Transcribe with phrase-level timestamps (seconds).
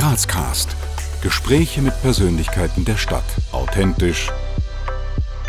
[0.00, 0.74] Grazcast.
[1.22, 3.22] Gespräche mit Persönlichkeiten der Stadt.
[3.52, 4.30] Authentisch,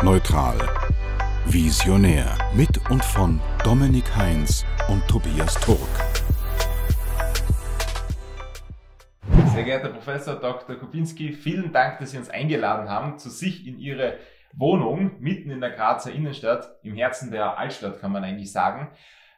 [0.02, 0.58] neutral,
[1.46, 2.36] visionär.
[2.54, 5.78] Mit und von Dominik Heinz und Tobias Turk.
[9.54, 10.76] Sehr geehrter Professor Dr.
[10.76, 14.18] Kubinski, vielen Dank, dass Sie uns eingeladen haben zu sich in Ihre
[14.52, 18.90] Wohnung mitten in der Grazer Innenstadt, im Herzen der Altstadt, kann man eigentlich sagen.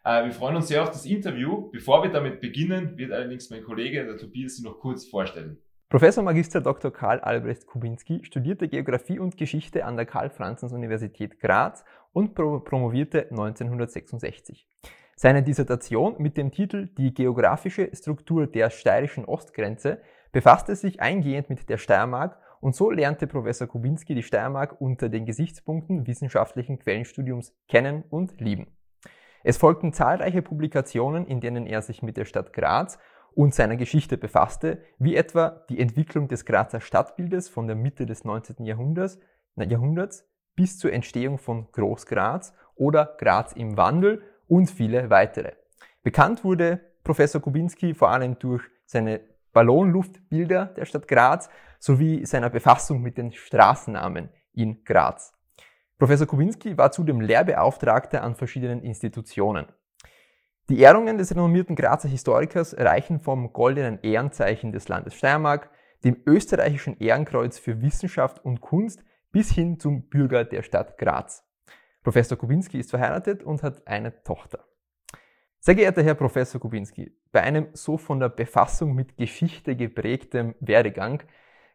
[0.05, 1.71] Äh, wir freuen uns sehr auf das Interview.
[1.71, 5.59] Bevor wir damit beginnen, wird allerdings mein Kollege, der Tobias, Sie noch kurz vorstellen.
[5.89, 6.93] Professor Magister Dr.
[6.93, 14.67] Karl Albrecht Kubinski studierte Geografie und Geschichte an der Karl-Franzens-Universität Graz und promovierte 1966.
[15.17, 20.01] Seine Dissertation mit dem Titel Die geografische Struktur der steirischen Ostgrenze
[20.33, 25.27] befasste sich eingehend mit der Steiermark und so lernte Professor Kubinski die Steiermark unter den
[25.27, 28.74] Gesichtspunkten wissenschaftlichen Quellenstudiums kennen und lieben.
[29.45, 32.99] Es folgten zahlreiche Publikationen, in denen er sich mit der Stadt Graz
[33.35, 38.25] und seiner Geschichte befasste, wie etwa die Entwicklung des Grazer Stadtbildes von der Mitte des
[38.25, 38.65] 19.
[38.65, 39.21] Jahrhunderts,
[39.57, 45.53] Jahrhunderts bis zur Entstehung von Großgraz oder Graz im Wandel und viele weitere.
[46.03, 49.21] Bekannt wurde Professor Kubinski vor allem durch seine
[49.53, 55.35] Ballonluftbilder der Stadt Graz sowie seiner Befassung mit den Straßennamen in Graz.
[55.99, 59.67] Professor Kubinski war zudem Lehrbeauftragter an verschiedenen Institutionen.
[60.69, 65.71] Die Ehrungen des renommierten Grazer Historikers reichen vom goldenen Ehrenzeichen des Landes Steiermark,
[66.05, 71.45] dem österreichischen Ehrenkreuz für Wissenschaft und Kunst bis hin zum Bürger der Stadt Graz.
[72.03, 74.65] Professor Kubinski ist verheiratet und hat eine Tochter.
[75.61, 81.23] Sehr geehrter Herr Professor Kubinski, bei einem so von der Befassung mit Geschichte geprägtem Werdegang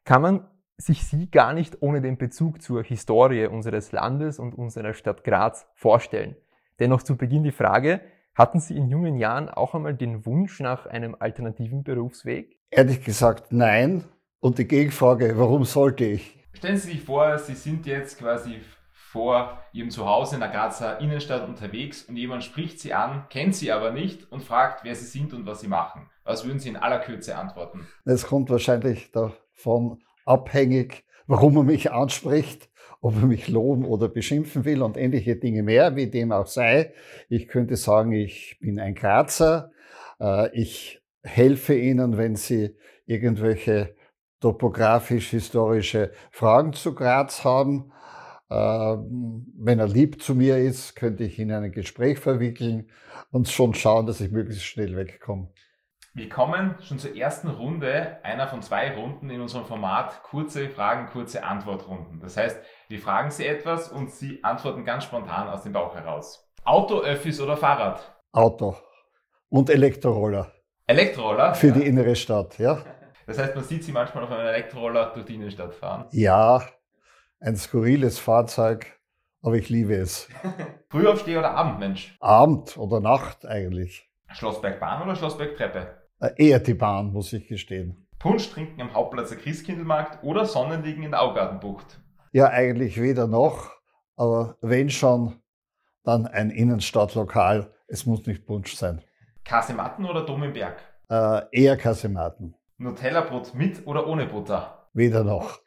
[0.03, 0.47] kann man
[0.79, 5.67] sich Sie gar nicht ohne den Bezug zur Historie unseres Landes und unserer Stadt Graz
[5.75, 6.35] vorstellen.
[6.79, 8.01] Dennoch zu Beginn die Frage,
[8.33, 12.57] hatten Sie in jungen Jahren auch einmal den Wunsch nach einem alternativen Berufsweg?
[12.71, 14.05] Ehrlich gesagt nein.
[14.39, 16.39] Und die Gegenfrage, warum sollte ich?
[16.53, 18.61] Stellen Sie sich vor, Sie sind jetzt quasi
[18.93, 23.71] vor Ihrem Zuhause in der Grazer Innenstadt unterwegs und jemand spricht Sie an, kennt Sie
[23.71, 26.09] aber nicht und fragt, wer Sie sind und was Sie machen.
[26.23, 27.87] Was würden Sie in aller Kürze antworten?
[28.05, 29.99] Es kommt wahrscheinlich davon
[30.29, 32.69] abhängig, warum er mich anspricht,
[33.01, 36.93] ob er mich loben oder beschimpfen will und ähnliche Dinge mehr, wie dem auch sei.
[37.29, 39.71] Ich könnte sagen, ich bin ein Grazer.
[40.19, 42.75] Äh, ich helfe Ihnen, wenn Sie
[43.05, 43.95] irgendwelche
[44.39, 47.91] topografisch-historische Fragen zu Graz haben.
[48.49, 52.89] Äh, wenn er lieb zu mir ist, könnte ich ihn in ein Gespräch verwickeln
[53.31, 55.49] und schon schauen, dass ich möglichst schnell wegkomme.
[56.19, 61.07] Wir kommen schon zur ersten Runde, einer von zwei Runden in unserem Format kurze Fragen,
[61.07, 62.19] kurze Antwortrunden.
[62.19, 62.59] Das heißt,
[62.89, 66.51] wir fragen Sie etwas und Sie antworten ganz spontan aus dem Bauch heraus.
[66.65, 68.01] Auto, Öffis oder Fahrrad?
[68.33, 68.75] Auto
[69.47, 70.51] und Elektroroller.
[70.87, 71.55] Elektroroller?
[71.55, 71.73] Für ja.
[71.75, 72.83] die innere Stadt, ja.
[73.25, 76.05] Das heißt, man sieht Sie manchmal auf einem Elektroroller durch die Innenstadt fahren?
[76.11, 76.63] Ja,
[77.39, 78.99] ein skurriles Fahrzeug,
[79.41, 80.27] aber ich liebe es.
[80.89, 82.17] Frühaufsteher oder Abendmensch?
[82.19, 84.11] Abend oder Nacht eigentlich.
[84.33, 85.98] Schlossbergbahn oder Schlossbergtreppe?
[86.19, 88.07] Äh, eher die Bahn, muss ich gestehen.
[88.19, 92.01] Punsch trinken am Hauptplatz der Christkindlmarkt oder Sonnenliegen in der Augartenbucht?
[92.33, 93.71] Ja, eigentlich weder noch,
[94.17, 95.41] aber wenn schon,
[96.03, 97.73] dann ein Innenstadtlokal.
[97.87, 99.01] Es muss nicht Punsch sein.
[99.45, 100.81] Kasematten oder Dom im Berg?
[101.09, 102.55] Äh, eher Kasematten.
[102.77, 104.89] Nutella-Brot mit oder ohne Butter?
[104.93, 105.59] Weder noch.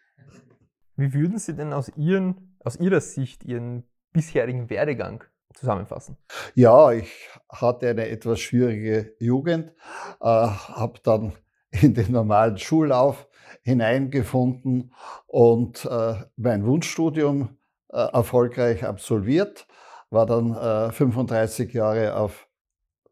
[0.96, 5.24] Wie würden Sie denn aus, Ihren, aus Ihrer Sicht Ihren bisherigen Werdegang
[5.54, 6.16] zusammenfassen?
[6.54, 9.72] Ja, ich hatte eine etwas schwierige Jugend,
[10.20, 11.32] äh, habe dann
[11.70, 13.26] in den normalen Schullauf
[13.62, 14.92] hineingefunden
[15.26, 17.56] und äh, mein Wunschstudium
[17.88, 19.66] äh, erfolgreich absolviert,
[20.10, 22.48] war dann äh, 35 Jahre auf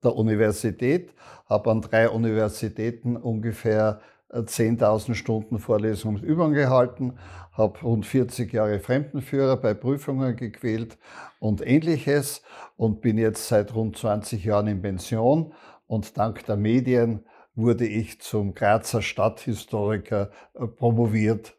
[0.03, 1.15] der Universität,
[1.49, 4.01] habe an drei Universitäten ungefähr
[4.33, 7.19] 10.000 Stunden Vorlesungen und Übungen gehalten,
[7.53, 10.99] habe rund 40 Jahre Fremdenführer bei Prüfungen gequält
[11.41, 12.43] und ähnliches
[12.77, 15.53] und bin jetzt seit rund 20 Jahren in Pension
[15.87, 21.57] und dank der Medien wurde ich zum Grazer Stadthistoriker äh, promoviert.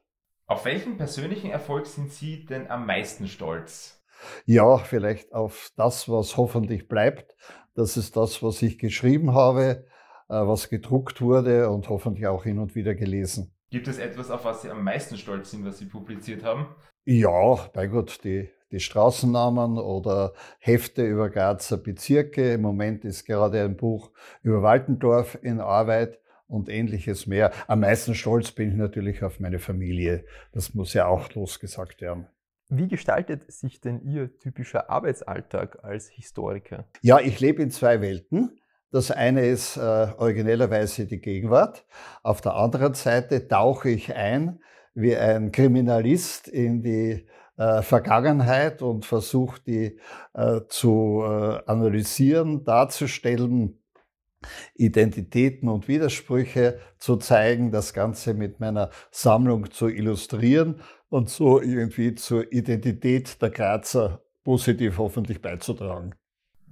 [0.48, 4.02] Auf welchen persönlichen Erfolg sind Sie denn am meisten stolz?
[4.46, 7.36] Ja, vielleicht auf das, was hoffentlich bleibt.
[7.74, 10.01] Das ist das, was ich geschrieben habe äh,
[10.36, 13.54] was gedruckt wurde und hoffentlich auch hin und wieder gelesen.
[13.70, 16.68] Gibt es etwas, auf was Sie am meisten stolz sind, was Sie publiziert haben?
[17.06, 22.54] Ja, bei Gott, die, die Straßennamen oder Hefte über Grazer Bezirke.
[22.54, 24.12] Im Moment ist gerade ein Buch
[24.44, 27.52] über Waltendorf in Arbeit und ähnliches mehr.
[27.68, 30.26] Am meisten stolz bin ich natürlich auf meine Familie.
[30.52, 32.28] Das muss ja auch losgesagt werden.
[32.70, 36.86] Wie gestaltet sich denn Ihr typischer Arbeitsalltag als Historiker?
[37.02, 38.61] Ja, ich lebe in zwei Welten.
[38.92, 41.86] Das eine ist äh, originellerweise die Gegenwart.
[42.24, 44.60] Auf der anderen Seite tauche ich ein
[44.94, 47.26] wie ein Kriminalist in die
[47.58, 50.00] äh, Vergangenheit und versuche die
[50.34, 53.78] äh, zu äh, analysieren, darzustellen,
[54.74, 62.16] Identitäten und Widersprüche zu zeigen, das Ganze mit meiner Sammlung zu illustrieren und so irgendwie
[62.16, 66.16] zur Identität der Grazer positiv hoffentlich beizutragen.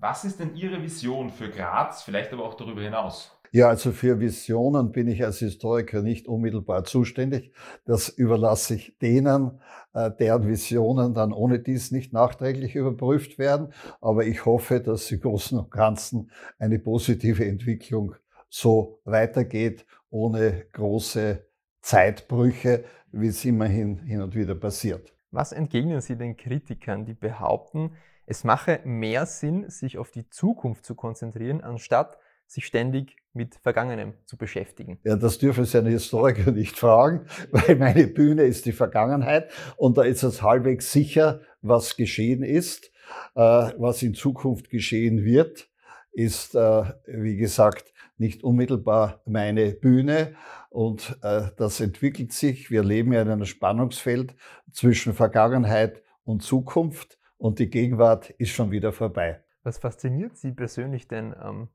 [0.01, 3.37] Was ist denn Ihre Vision für Graz, vielleicht aber auch darüber hinaus?
[3.51, 7.51] Ja, also für Visionen bin ich als Historiker nicht unmittelbar zuständig.
[7.83, 9.59] Das überlasse ich denen,
[9.93, 13.73] äh, deren Visionen dann ohne dies nicht nachträglich überprüft werden.
[13.99, 18.15] Aber ich hoffe, dass im Großen und Ganzen eine positive Entwicklung
[18.49, 21.45] so weitergeht, ohne große
[21.81, 25.13] Zeitbrüche, wie es immerhin hin und wieder passiert.
[25.31, 27.91] Was entgegnen Sie den Kritikern, die behaupten,
[28.29, 34.13] es mache mehr Sinn, sich auf die Zukunft zu konzentrieren, anstatt sich ständig mit Vergangenem
[34.25, 34.99] zu beschäftigen?
[35.03, 39.97] Ja, das dürfen Sie einen Historiker nicht fragen, weil meine Bühne ist die Vergangenheit und
[39.97, 42.91] da ist es halbwegs sicher, was geschehen ist.
[43.33, 45.67] Äh, was in Zukunft geschehen wird,
[46.11, 50.35] ist, äh, wie gesagt, nicht unmittelbar meine Bühne
[50.69, 52.69] und äh, das entwickelt sich.
[52.69, 54.35] Wir leben ja in einem Spannungsfeld
[54.71, 59.41] zwischen Vergangenheit und Zukunft und die Gegenwart ist schon wieder vorbei.
[59.63, 61.69] Was fasziniert Sie persönlich denn ähm,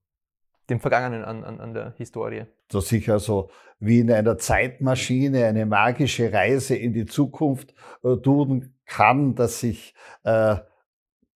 [0.71, 2.45] dem Vergangenen an, an, an der Historie?
[2.69, 3.51] Dass ich also
[3.81, 9.95] wie in einer Zeitmaschine eine magische Reise in die Zukunft äh, tun kann, dass ich
[10.23, 10.57] äh,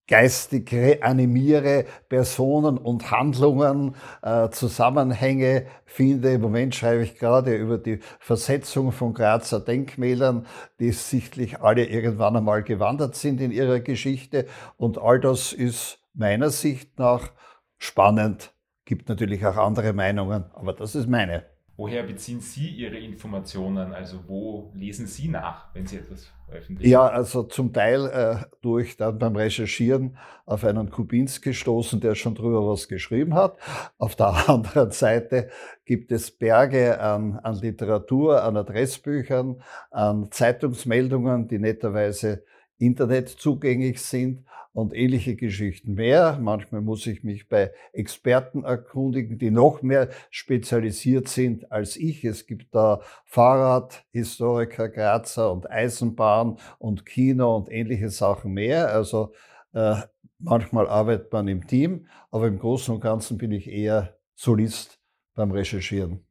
[0.08, 6.34] geistig reanimiere, Personen und Handlungen, äh, Zusammenhänge finde.
[6.34, 10.46] Im Moment schreibe ich gerade über die Versetzung von Grazer Denkmälern,
[10.80, 14.46] die sichtlich alle irgendwann einmal gewandert sind in ihrer Geschichte.
[14.78, 17.32] Und all das ist meiner Sicht nach
[17.78, 18.54] spannend.
[18.86, 21.57] Gibt natürlich auch andere Meinungen, aber das ist meine.
[21.78, 23.94] Woher beziehen Sie Ihre Informationen?
[23.94, 26.90] Also wo lesen Sie nach, wenn Sie etwas veröffentlichen?
[26.90, 32.34] Ja, also zum Teil äh, durch dann beim Recherchieren auf einen Kubins gestoßen, der schon
[32.34, 33.58] drüber was geschrieben hat.
[34.00, 35.50] Auf der anderen Seite
[35.86, 42.44] gibt es Berge an, an Literatur, an Adressbüchern, an Zeitungsmeldungen, die netterweise
[42.80, 44.48] Internet zugänglich sind
[44.78, 46.38] und ähnliche Geschichten mehr.
[46.40, 52.24] Manchmal muss ich mich bei Experten erkundigen, die noch mehr spezialisiert sind als ich.
[52.24, 58.94] Es gibt da Fahrradhistoriker, Grazer und Eisenbahn und Kino und ähnliche Sachen mehr.
[58.94, 59.34] Also
[59.74, 59.96] äh,
[60.38, 65.00] manchmal arbeitet man im Team, aber im Großen und Ganzen bin ich eher Solist
[65.34, 66.24] beim Recherchieren.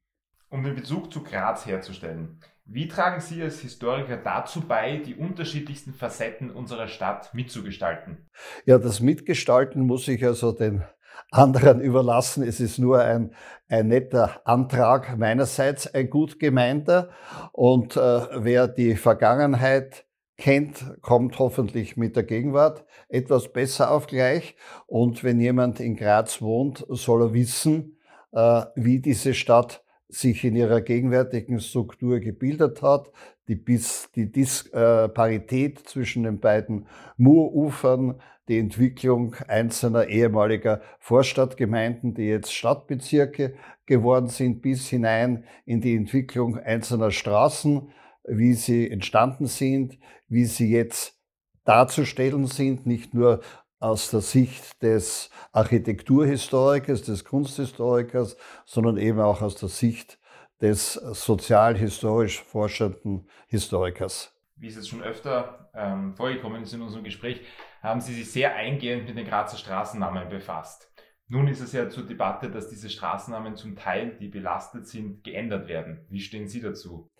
[0.51, 5.95] Um den Bezug zu Graz herzustellen, wie tragen Sie als Historiker dazu bei, die unterschiedlichsten
[5.95, 8.29] Facetten unserer Stadt mitzugestalten?
[8.65, 10.83] Ja, das Mitgestalten muss ich also den
[11.31, 12.43] anderen überlassen.
[12.43, 13.33] Es ist nur ein,
[13.69, 17.11] ein netter Antrag meinerseits, ein gut gemeinter.
[17.53, 20.05] Und äh, wer die Vergangenheit
[20.37, 24.57] kennt, kommt hoffentlich mit der Gegenwart etwas besser auf gleich.
[24.87, 27.99] Und wenn jemand in Graz wohnt, soll er wissen,
[28.33, 33.11] äh, wie diese Stadt sich in ihrer gegenwärtigen Struktur gebildet hat,
[33.49, 36.87] die, bis, die Disparität zwischen den beiden
[37.17, 43.55] Murufern, die Entwicklung einzelner ehemaliger Vorstadtgemeinden, die jetzt Stadtbezirke
[43.87, 47.89] geworden sind, bis hinein in die Entwicklung einzelner Straßen,
[48.25, 49.99] wie sie entstanden sind,
[50.29, 51.21] wie sie jetzt
[51.65, 53.41] darzustellen sind, nicht nur
[53.79, 60.19] aus der Sicht des Architekturhistorikers, des Kunsthistorikers, sondern eben auch aus der Sicht
[60.61, 64.33] des sozialhistorisch forschenden Historikers.
[64.57, 67.43] Wie es jetzt schon öfter ähm, vorgekommen ist in unserem Gespräch,
[67.83, 70.91] haben Sie sich sehr eingehend mit den Grazer Straßennamen befasst.
[71.29, 75.69] Nun ist es ja zur Debatte, dass diese Straßennamen zum Teil, die belastet sind, geändert
[75.69, 76.07] werden.
[76.09, 77.11] Wie stehen Sie dazu?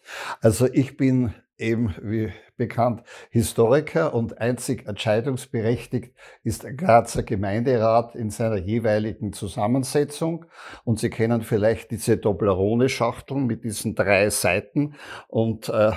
[0.41, 8.31] Also ich bin eben, wie bekannt, Historiker und einzig entscheidungsberechtigt ist der Grazer Gemeinderat in
[8.31, 10.47] seiner jeweiligen Zusammensetzung.
[10.85, 14.95] Und Sie kennen vielleicht diese Doblerone-Schachteln mit diesen drei Seiten.
[15.29, 15.93] Und äh,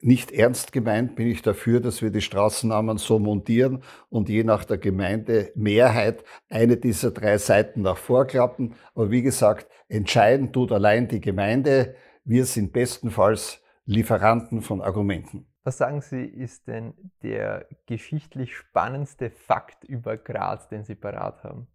[0.00, 4.64] nicht ernst gemeint bin ich dafür, dass wir die Straßennamen so montieren und je nach
[4.64, 8.74] der Gemeindemehrheit eine dieser drei Seiten nach vorklappen.
[8.94, 11.96] Aber wie gesagt, entscheiden tut allein die Gemeinde.
[12.24, 15.46] Wir sind bestenfalls Lieferanten von Argumenten.
[15.68, 21.66] Was sagen Sie, ist denn der geschichtlich spannendste Fakt über Graz, den Sie parat haben?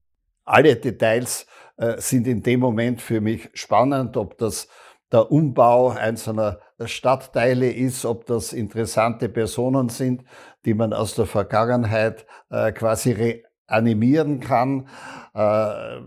[0.45, 1.45] Alle Details
[1.77, 4.67] äh, sind in dem Moment für mich spannend, ob das
[5.11, 10.23] der Umbau einzelner Stadtteile ist, ob das interessante Personen sind,
[10.65, 14.87] die man aus der Vergangenheit äh, quasi reanimieren kann.
[15.35, 16.01] Äh,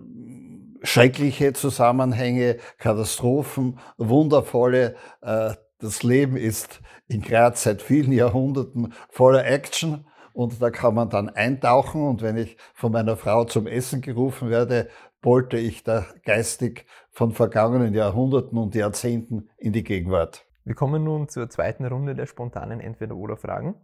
[0.83, 4.97] schreckliche Zusammenhänge, Katastrophen, wundervolle.
[5.23, 11.11] Äh, das Leben ist in Graz seit vielen Jahrhunderten voller Action und da kann man
[11.11, 14.89] dann eintauchen und wenn ich von meiner Frau zum Essen gerufen werde,
[15.21, 20.47] bolte ich da geistig von vergangenen Jahrhunderten und Jahrzehnten in die Gegenwart.
[20.65, 23.77] Wir kommen nun zur zweiten Runde der spontanen Entweder-Oder-Fragen.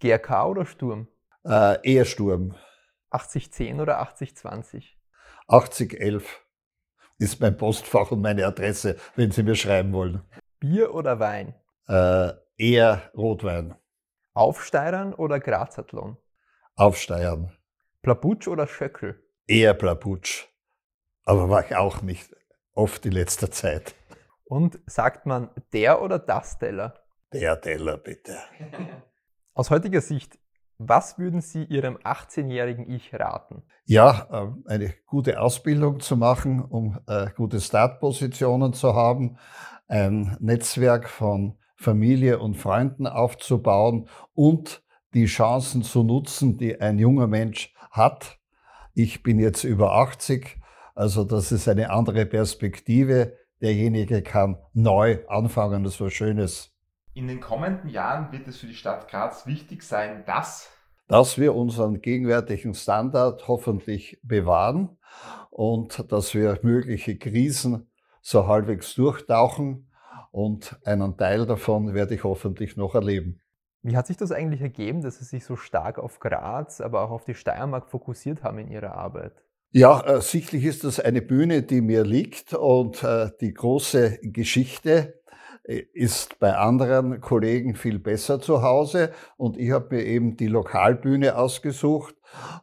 [0.00, 1.08] GRK oder Sturm?
[1.44, 2.54] Äh, eher Sturm.
[3.10, 4.98] 8010 oder 8020?
[5.48, 6.44] 8011
[7.18, 10.22] ist mein Postfach und meine Adresse, wenn Sie mir schreiben wollen.
[10.60, 11.54] Bier oder Wein?
[11.88, 13.74] Äh, eher Rotwein.
[14.34, 16.18] Aufsteirern oder Grazathlon?
[16.76, 17.56] Aufsteiern.
[18.02, 19.24] Plaputsch oder Schöckel?
[19.46, 20.48] Eher Plaputsch.
[21.24, 22.36] Aber war ich auch nicht
[22.74, 23.94] oft in letzter Zeit.
[24.44, 26.94] Und sagt man der oder das Teller?
[27.32, 28.36] Der Teller, bitte.
[29.54, 30.38] Aus heutiger Sicht,
[30.76, 33.62] was würden Sie Ihrem 18-jährigen Ich raten?
[33.84, 39.38] Ja, ähm, eine gute Ausbildung zu machen, um äh, gute Startpositionen zu haben,
[39.90, 44.82] ein Netzwerk von Familie und Freunden aufzubauen und
[45.14, 48.38] die Chancen zu nutzen, die ein junger Mensch hat.
[48.94, 50.58] Ich bin jetzt über 80,
[50.94, 53.36] also das ist eine andere Perspektive.
[53.60, 56.72] Derjenige kann neu anfangen, das ist was Schönes.
[57.14, 60.70] In den kommenden Jahren wird es für die Stadt Graz wichtig sein, dass
[61.10, 64.96] dass wir unseren gegenwärtigen Standard hoffentlich bewahren
[65.50, 67.89] und dass wir mögliche Krisen
[68.20, 69.90] so halbwegs durchtauchen
[70.30, 73.40] und einen Teil davon werde ich hoffentlich noch erleben.
[73.82, 77.10] Wie hat sich das eigentlich ergeben, dass Sie sich so stark auf Graz, aber auch
[77.10, 79.32] auf die Steiermark fokussiert haben in Ihrer Arbeit?
[79.72, 85.19] Ja, äh, sichtlich ist das eine Bühne, die mir liegt und äh, die große Geschichte
[85.64, 91.36] ist bei anderen Kollegen viel besser zu Hause und ich habe mir eben die Lokalbühne
[91.36, 92.14] ausgesucht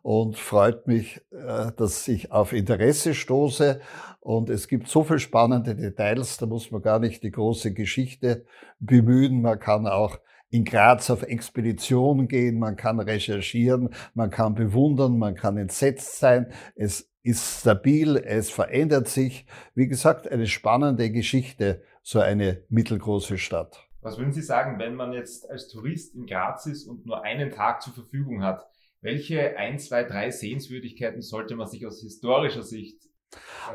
[0.02, 3.80] und freut mich, äh, dass ich auf Interesse stoße
[4.20, 8.46] und es gibt so viel spannende Details, da muss man gar nicht die große Geschichte
[8.80, 15.18] bemühen, man kann auch in Graz auf Expedition gehen, man kann recherchieren, man kann bewundern,
[15.18, 16.52] man kann entsetzt sein.
[16.76, 19.46] Es ist stabil, es verändert sich.
[19.76, 23.86] Wie gesagt, eine spannende Geschichte so eine mittelgroße Stadt.
[24.00, 27.52] Was würden Sie sagen, wenn man jetzt als Tourist in Graz ist und nur einen
[27.52, 28.66] Tag zur Verfügung hat?
[29.02, 33.02] Welche ein, zwei, drei Sehenswürdigkeiten sollte man sich aus historischer Sicht?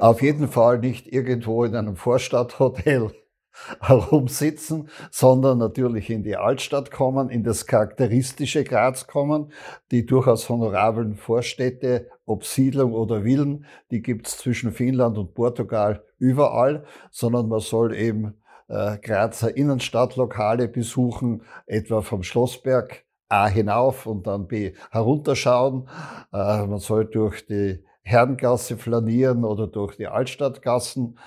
[0.01, 3.12] Auf jeden Fall nicht irgendwo in einem Vorstadthotel
[3.80, 9.52] herumsitzen, sondern natürlich in die Altstadt kommen, in das charakteristische Graz kommen,
[9.90, 16.85] die durchaus honorablen Vorstädte, ob Siedlung oder Villen, die gibt's zwischen Finnland und Portugal überall,
[17.11, 18.35] sondern man soll eben
[18.68, 25.88] äh, Grazer Innenstadtlokale besuchen, etwa vom Schlossberg A hinauf und dann B herunterschauen.
[26.32, 31.18] Äh, man soll durch die Herrengasse flanieren oder durch die Altstadtgassen.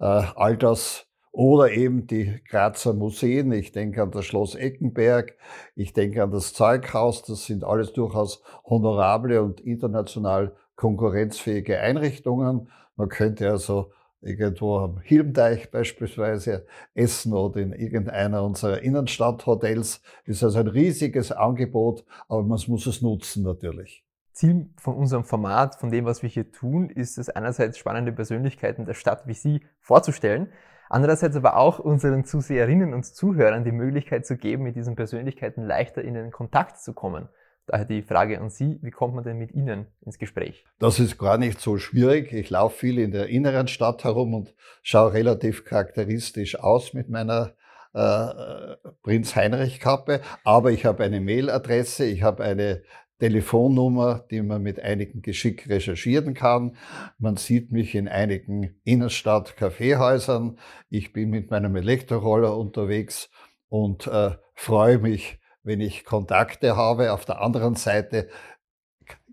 [0.00, 3.50] Äh, all das oder eben die Grazer Museen.
[3.52, 5.34] Ich denke an das Schloss Eckenberg,
[5.74, 7.24] ich denke an das Zeughaus.
[7.24, 12.68] Das sind alles durchaus honorable und international konkurrenzfähige Einrichtungen.
[12.96, 20.02] Man könnte also irgendwo am Hilmteich beispielsweise essen oder in irgendeiner unserer Innenstadthotels.
[20.24, 24.04] Ist also ein riesiges Angebot, aber man muss es nutzen natürlich.
[24.32, 28.86] Ziel von unserem Format, von dem, was wir hier tun, ist es einerseits spannende Persönlichkeiten
[28.86, 30.48] der Stadt wie Sie vorzustellen,
[30.92, 36.02] Andererseits aber auch unseren Zuseherinnen und Zuhörern die Möglichkeit zu geben, mit diesen Persönlichkeiten leichter
[36.02, 37.30] in den Kontakt zu kommen.
[37.66, 40.66] Daher die Frage an Sie, wie kommt man denn mit Ihnen ins Gespräch?
[40.78, 42.34] Das ist gar nicht so schwierig.
[42.34, 47.54] Ich laufe viel in der inneren Stadt herum und schaue relativ charakteristisch aus mit meiner
[47.94, 50.20] äh, Prinz Heinrich Kappe.
[50.44, 52.82] Aber ich habe eine Mailadresse, ich habe eine
[53.22, 56.76] Telefonnummer, die man mit einigen Geschick recherchieren kann.
[57.18, 60.58] Man sieht mich in einigen Innenstadt-Kaffeehäusern.
[60.90, 63.30] Ich bin mit meinem Elektroroller unterwegs
[63.68, 67.12] und äh, freue mich, wenn ich Kontakte habe.
[67.12, 68.28] Auf der anderen Seite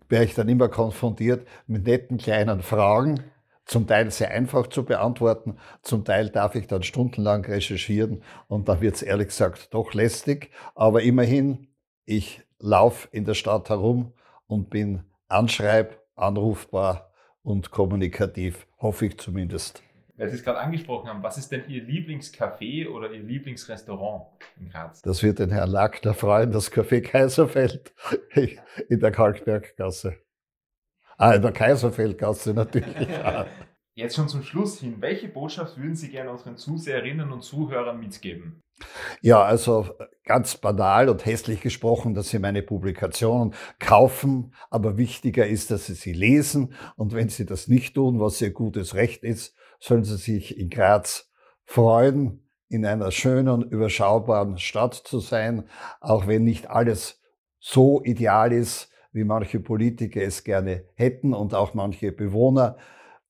[0.07, 3.23] wäre ich dann immer konfrontiert mit netten kleinen Fragen,
[3.65, 8.81] zum Teil sehr einfach zu beantworten, zum Teil darf ich dann stundenlang recherchieren und dann
[8.81, 10.51] wird es ehrlich gesagt doch lästig.
[10.75, 11.69] Aber immerhin,
[12.05, 14.13] ich lauf in der Stadt herum
[14.47, 17.11] und bin anschreib, anrufbar
[17.41, 19.83] und kommunikativ, hoffe ich zumindest.
[20.17, 24.25] Weil Sie es gerade angesprochen haben, was ist denn Ihr Lieblingscafé oder Ihr Lieblingsrestaurant
[24.59, 25.01] in Graz?
[25.01, 27.93] Das wird den Herrn Lackner freuen, das Café Kaiserfeld
[28.89, 30.17] in der Kalkberggasse.
[31.17, 33.07] Ah, in der Kaiserfeldgasse natürlich.
[33.99, 38.63] Jetzt schon zum Schluss hin, welche Botschaft würden Sie gerne unseren Zuseherinnen und Zuhörern mitgeben?
[39.21, 39.89] Ja, also
[40.23, 43.53] ganz banal und hässlich gesprochen, dass Sie meine Publikationen.
[43.77, 46.73] Kaufen, aber wichtiger ist, dass Sie sie lesen.
[46.95, 50.69] Und wenn Sie das nicht tun, was Ihr gutes Recht ist, sollen Sie sich in
[50.69, 51.29] Graz
[51.65, 55.67] freuen, in einer schönen, überschaubaren Stadt zu sein,
[55.99, 57.21] auch wenn nicht alles
[57.59, 62.77] so ideal ist, wie manche Politiker es gerne hätten und auch manche Bewohner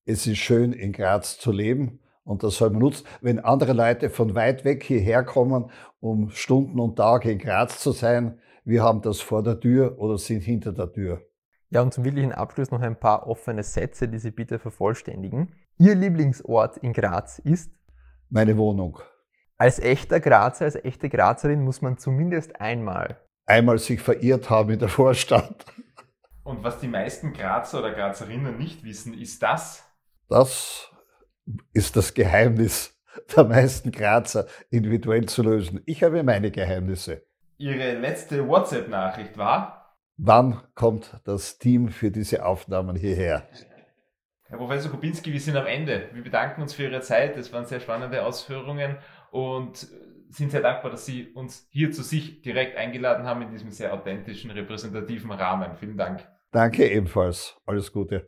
[0.10, 3.06] es ist schön, in Graz zu leben und das soll man nutzen.
[3.22, 7.92] Wenn andere Leute von weit weg hierher kommen, um Stunden und Tage in Graz zu
[7.92, 11.22] sein, wir haben das vor der Tür oder sind hinter der Tür.
[11.70, 15.54] Ja, und zum wirklichen Abschluss noch ein paar offene Sätze, die Sie bitte vervollständigen.
[15.78, 17.72] Ihr Lieblingsort in Graz ist?
[18.30, 19.00] Meine Wohnung.
[19.60, 23.20] Als echter Grazer, als echte Grazerin muss man zumindest einmal.
[23.46, 25.66] Einmal sich verirrt haben in der Vorstadt.
[26.44, 29.89] Und was die meisten Grazer oder Grazerinnen nicht wissen, ist das,
[30.30, 30.90] das
[31.74, 32.96] ist das Geheimnis
[33.36, 35.82] der meisten Grazer individuell zu lösen.
[35.86, 37.24] Ich habe meine Geheimnisse.
[37.58, 39.98] Ihre letzte WhatsApp-Nachricht war?
[40.18, 43.48] Wann kommt das Team für diese Aufnahmen hierher?
[44.44, 46.10] Herr Professor Kubinski, wir sind am Ende.
[46.14, 47.38] Wir bedanken uns für Ihre Zeit.
[47.38, 48.98] Es waren sehr spannende Ausführungen
[49.32, 49.88] und
[50.30, 53.94] sind sehr dankbar, dass Sie uns hier zu sich direkt eingeladen haben in diesem sehr
[53.94, 55.76] authentischen, repräsentativen Rahmen.
[55.80, 56.28] Vielen Dank.
[56.52, 57.58] Danke ebenfalls.
[57.66, 58.28] Alles Gute.